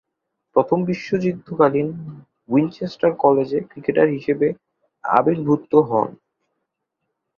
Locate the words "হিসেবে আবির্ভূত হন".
4.09-6.09